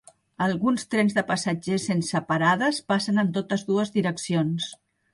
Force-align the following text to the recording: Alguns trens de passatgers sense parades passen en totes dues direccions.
Alguns 0.45 0.85
trens 0.93 1.17
de 1.17 1.25
passatgers 1.33 1.87
sense 1.91 2.23
parades 2.33 2.83
passen 2.95 3.27
en 3.27 3.33
totes 3.39 3.71
dues 3.73 3.97
direccions. 4.01 4.77